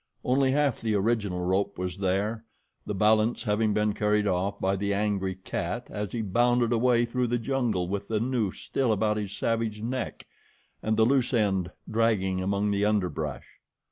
Only 0.23 0.49
half 0.49 0.81
the 0.81 0.95
original 0.95 1.41
rope 1.45 1.77
was 1.77 1.97
there, 1.97 2.43
the 2.87 2.95
balance 2.95 3.43
having 3.43 3.71
been 3.75 3.93
carried 3.93 4.25
off 4.25 4.59
by 4.59 4.75
the 4.75 4.95
angry 4.95 5.35
cat 5.35 5.87
as 5.91 6.11
he 6.11 6.23
bounded 6.23 6.73
away 6.73 7.05
through 7.05 7.27
the 7.27 7.37
jungle 7.37 7.87
with 7.87 8.07
the 8.07 8.19
noose 8.19 8.61
still 8.61 8.91
about 8.93 9.17
his 9.17 9.31
savage 9.31 9.83
neck 9.83 10.25
and 10.81 10.97
the 10.97 11.05
loose 11.05 11.35
end 11.35 11.69
dragging 11.87 12.41
among 12.41 12.71
the 12.71 12.83
underbrush. 12.83 13.45